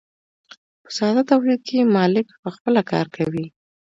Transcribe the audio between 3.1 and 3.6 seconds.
کوي.